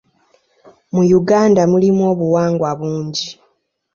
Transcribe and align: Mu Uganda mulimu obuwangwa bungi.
Mu 0.93 1.03
Uganda 1.19 1.61
mulimu 1.71 2.01
obuwangwa 2.11 2.69
bungi. 2.79 3.27